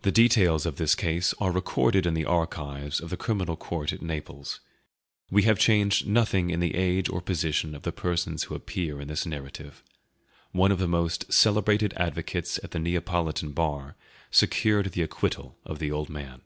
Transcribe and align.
[The 0.00 0.10
details 0.12 0.64
of 0.64 0.76
this 0.76 0.94
case 0.94 1.34
are 1.40 1.52
recorded 1.52 2.06
in 2.06 2.14
the 2.14 2.24
archives 2.24 3.00
of 3.00 3.10
the 3.10 3.18
Criminal 3.18 3.54
Court 3.54 3.92
at 3.92 4.00
Naples. 4.00 4.60
We 5.30 5.42
have 5.42 5.58
changed 5.58 6.06
nothing 6.06 6.48
in 6.48 6.60
the 6.60 6.74
age 6.74 7.10
or 7.10 7.20
position 7.20 7.74
of 7.74 7.82
the 7.82 7.92
persons 7.92 8.44
who 8.44 8.54
appear 8.54 8.98
in 8.98 9.08
this 9.08 9.26
narrative. 9.26 9.82
One 10.52 10.72
of 10.72 10.78
the 10.78 10.88
most 10.88 11.30
celebrated 11.30 11.92
advocates 11.98 12.58
at 12.64 12.70
the 12.70 12.78
Neapolitan 12.78 13.52
bar 13.52 13.94
secured 14.30 14.92
the 14.92 15.02
acquittal 15.02 15.58
of 15.66 15.80
the 15.80 15.90
old 15.90 16.08
man. 16.08 16.40